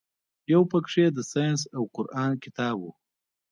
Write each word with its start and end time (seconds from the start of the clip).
يو 0.51 0.61
پکښې 0.71 1.05
د 1.11 1.17
ساينس 1.31 1.61
او 1.75 1.83
قران 1.95 2.31
کتاب 2.43 2.75
و. 2.81 2.83